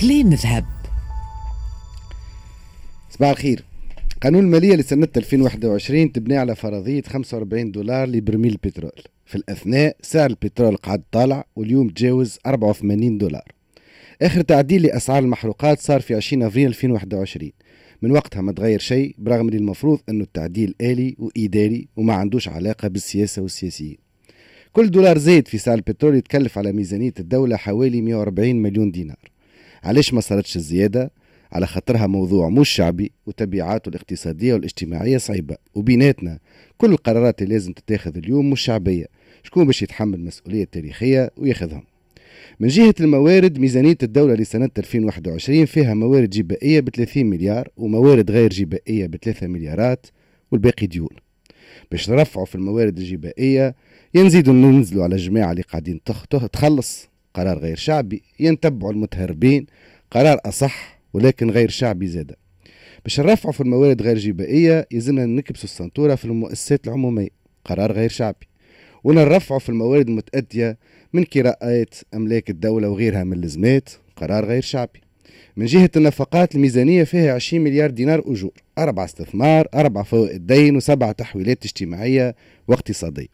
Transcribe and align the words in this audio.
كليم 0.00 0.30
ذهب. 0.30 0.64
صباح 3.10 3.30
الخير. 3.30 3.64
قانون 4.22 4.44
المالية 4.44 4.74
لسنة 4.74 5.08
2021 5.16 6.12
تبني 6.12 6.36
على 6.36 6.54
فرضية 6.54 7.02
45 7.02 7.70
دولار 7.72 8.08
لبرميل 8.08 8.52
البترول 8.52 9.02
في 9.26 9.34
الأثناء 9.34 9.96
سعر 10.02 10.30
البترول 10.30 10.76
قعد 10.76 11.02
طالع 11.12 11.44
واليوم 11.56 11.88
تجاوز 11.88 12.38
84 12.46 13.18
دولار. 13.18 13.52
آخر 14.22 14.40
تعديل 14.40 14.82
لأسعار 14.82 15.22
المحروقات 15.22 15.80
صار 15.80 16.00
في 16.00 16.14
20 16.14 16.42
أفريل 16.42 16.66
2021 16.66 17.52
من 18.02 18.10
وقتها 18.10 18.40
ما 18.40 18.52
تغير 18.52 18.78
شيء 18.78 19.14
برغم 19.18 19.48
اللي 19.48 19.58
المفروض 19.58 20.00
أنه 20.08 20.24
التعديل 20.24 20.74
آلي 20.80 21.16
وإداري 21.18 21.88
وما 21.96 22.14
عندوش 22.14 22.48
علاقة 22.48 22.88
بالسياسة 22.88 23.42
والسياسيين. 23.42 24.01
كل 24.72 24.90
دولار 24.90 25.18
زايد 25.18 25.48
في 25.48 25.58
سعر 25.58 25.74
البترول 25.74 26.14
يتكلف 26.16 26.58
على 26.58 26.72
ميزانية 26.72 27.12
الدولة 27.20 27.56
حوالي 27.56 28.02
140 28.02 28.56
مليون 28.56 28.90
دينار. 28.90 29.30
علاش 29.82 30.14
ما 30.14 30.20
صارتش 30.20 30.56
الزيادة؟ 30.56 31.10
على 31.52 31.66
خاطرها 31.66 32.06
موضوع 32.06 32.48
مش 32.48 32.68
شعبي 32.68 33.12
وتبعاته 33.26 33.88
الاقتصادية 33.88 34.54
والاجتماعية 34.54 35.18
صعيبة. 35.18 35.56
وبيناتنا 35.74 36.38
كل 36.78 36.90
القرارات 36.92 37.42
اللي 37.42 37.54
لازم 37.54 37.72
تتاخذ 37.72 38.16
اليوم 38.16 38.50
مش 38.50 38.60
شعبية. 38.60 39.06
شكون 39.42 39.66
باش 39.66 39.82
يتحمل 39.82 40.14
المسؤولية 40.14 40.62
التاريخية 40.62 41.30
وياخذهم؟ 41.36 41.82
من 42.60 42.68
جهة 42.68 42.94
الموارد 43.00 43.58
ميزانية 43.58 43.98
الدولة 44.02 44.34
لسنة 44.34 44.70
2021 44.78 45.64
فيها 45.64 45.94
موارد 45.94 46.30
جبائية 46.30 46.80
ب 46.80 46.88
30 46.88 47.26
مليار 47.26 47.68
وموارد 47.76 48.30
غير 48.30 48.50
جبائية 48.50 49.06
ب 49.06 49.16
3 49.16 49.46
مليارات 49.46 50.06
والباقي 50.52 50.86
ديون 50.86 51.08
باش 51.90 52.10
نرفعوا 52.10 52.46
في 52.46 52.54
الموارد 52.54 52.98
الجبائية 52.98 53.74
ينزيدوا 54.14 54.54
ننزلوا 54.54 55.04
على 55.04 55.14
الجماعة 55.14 55.50
اللي 55.50 55.62
قاعدين 55.62 56.00
تخلص. 56.52 57.08
قرار 57.34 57.58
غير 57.58 57.76
شعبي. 57.76 58.22
ينتبعوا 58.40 58.92
المتهربين. 58.92 59.66
قرار 60.10 60.40
أصح 60.44 61.00
ولكن 61.12 61.50
غير 61.50 61.68
شعبي 61.68 62.06
زادة 62.06 62.36
باش 63.04 63.20
نرفعوا 63.20 63.52
في 63.52 63.60
الموارد 63.60 64.02
غير 64.02 64.18
جبائية 64.18 64.86
يلزمنا 64.90 65.26
نكبسوا 65.26 65.64
السنتورة 65.64 66.14
في 66.14 66.24
المؤسسات 66.24 66.86
العمومية. 66.86 67.28
قرار 67.64 67.92
غير 67.92 68.08
شعبي. 68.10 68.46
ونرفعوا 69.04 69.60
في 69.60 69.68
الموارد 69.68 70.08
المتأدية 70.08 70.78
من 71.12 71.24
كراءات 71.24 71.94
أملاك 72.14 72.50
الدولة 72.50 72.88
وغيرها 72.88 73.24
من 73.24 73.32
اللزمات 73.32 73.90
قرار 74.16 74.44
غير 74.44 74.62
شعبي. 74.62 75.00
من 75.56 75.66
جهة 75.66 75.90
النفقات 75.96 76.54
الميزانية 76.54 77.04
فيها 77.04 77.34
20 77.34 77.64
مليار 77.64 77.90
دينار 77.90 78.22
أجور 78.26 78.50
أربع 78.78 79.04
استثمار 79.04 79.68
أربع 79.74 80.02
فوائد 80.02 80.46
دين 80.46 80.76
وسبع 80.76 81.12
تحويلات 81.12 81.64
اجتماعية 81.64 82.34
واقتصادية. 82.68 83.26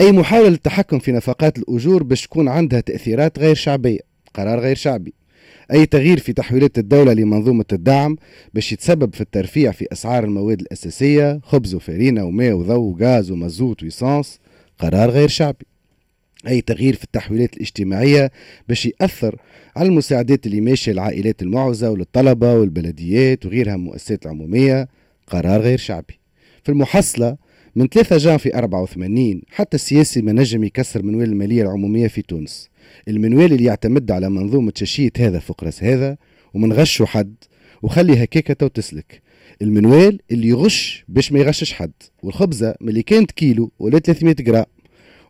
أي 0.00 0.12
محاولة 0.12 0.48
للتحكم 0.48 0.98
في 0.98 1.12
نفقات 1.12 1.58
الأجور 1.58 2.02
باش 2.02 2.22
تكون 2.22 2.48
عندها 2.48 2.80
تأثيرات 2.80 3.38
غير 3.38 3.54
شعبية 3.54 4.00
قرار 4.34 4.60
غير 4.60 4.76
شعبي. 4.76 5.14
أي 5.72 5.86
تغيير 5.86 6.18
في 6.18 6.32
تحويلات 6.32 6.78
الدولة 6.78 7.12
لمنظومة 7.12 7.64
الدعم 7.72 8.16
باش 8.54 8.72
يتسبب 8.72 9.14
في 9.14 9.20
الترفيع 9.20 9.72
في 9.72 9.86
أسعار 9.92 10.24
المواد 10.24 10.60
الأساسية 10.60 11.40
خبز 11.42 11.74
وفرينة 11.74 12.24
وماء 12.24 12.52
وضوء 12.52 12.78
وغاز 12.78 13.30
ومازوت 13.30 13.82
ويسانس 13.82 14.38
قرار 14.78 15.10
غير 15.10 15.28
شعبي. 15.28 15.66
أي 16.48 16.60
تغيير 16.60 16.94
في 16.94 17.04
التحويلات 17.04 17.56
الاجتماعية 17.56 18.30
باش 18.68 18.86
يأثر 18.86 19.36
على 19.76 19.88
المساعدات 19.88 20.46
اللي 20.46 20.60
ماشية 20.60 20.92
للعائلات 20.92 21.42
المعوزة 21.42 21.90
وللطلبة 21.90 22.54
والبلديات 22.54 23.46
وغيرها 23.46 23.76
من 23.76 23.82
المؤسسات 23.82 24.26
العمومية. 24.26 24.88
قرار 25.26 25.60
غير 25.60 25.78
شعبي. 25.78 26.18
في 26.64 26.72
المحصلة 26.72 27.36
من 27.76 27.88
3 27.88 28.16
جانفي 28.16 28.54
84 28.54 29.42
حتى 29.50 29.74
السياسي 29.74 30.22
ما 30.22 30.32
نجم 30.32 30.64
يكسر 30.64 31.02
منوال 31.02 31.28
المالية 31.28 31.62
العمومية 31.62 32.08
في 32.08 32.22
تونس. 32.22 32.68
المنوال 33.08 33.52
اللي 33.52 33.64
يعتمد 33.64 34.10
على 34.10 34.30
منظومة 34.30 34.70
تشييط 34.70 35.20
هذا 35.20 35.38
فوق 35.38 35.64
رأس 35.64 35.84
هذا 35.84 36.16
ومن 36.54 36.72
غشوا 36.72 37.06
حد 37.06 37.34
وخلي 37.82 38.24
هكاكة 38.24 38.54
تو 38.54 38.66
تسلك. 38.66 39.22
المنوال 39.62 40.20
اللي 40.30 40.48
يغش 40.48 41.04
باش 41.08 41.32
ما 41.32 41.38
يغشش 41.38 41.72
حد. 41.72 41.92
والخبزة 42.22 42.74
ملي 42.80 43.02
كانت 43.02 43.30
كيلو 43.30 43.72
ولا 43.78 43.98
300 43.98 44.34
جرام 44.34 44.64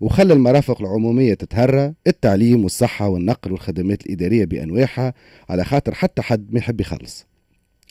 وخلى 0.00 0.34
المرافق 0.34 0.80
العمومية 0.80 1.34
تتهرى 1.34 1.94
التعليم 2.06 2.62
والصحة 2.62 3.08
والنقل 3.08 3.52
والخدمات 3.52 4.06
الإدارية 4.06 4.44
بأنواعها 4.44 5.14
على 5.48 5.64
خاطر 5.64 5.94
حتى 5.94 6.22
حد 6.22 6.52
ما 6.52 6.58
يحب 6.58 6.80
يخلص. 6.80 7.26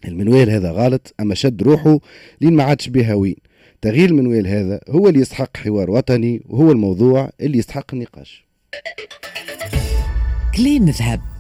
المنوال 0.06 0.50
هذا 0.50 0.72
غلط 0.72 1.13
أما 1.19 1.36
شد 1.36 1.63
روحه 1.63 2.00
لين 2.42 2.53
ما 2.53 2.63
عادش 2.63 2.90
بها 2.90 3.13
وين؟ 3.13 3.36
تغيير 3.81 4.09
المنوال 4.09 4.47
هذا 4.47 4.80
هو 4.90 5.08
اللي 5.08 5.19
يستحق 5.19 5.58
حوار 5.58 5.92
وطني 5.92 6.42
وهو 6.46 6.72
الموضوع 6.72 7.30
اللي 7.42 7.58
يستحق 7.58 7.94
النقاش. 7.94 8.46
كليم 10.56 10.86
ذهب. 10.86 11.32